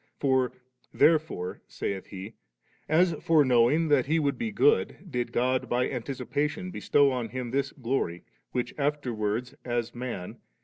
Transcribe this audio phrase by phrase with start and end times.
[0.17, 0.51] For
[0.91, 6.71] 'therefore,' saith he, * as foreknowing that He would be good, did God by anticipation
[6.71, 10.39] bestow on Him this glory, which afterwards, as man.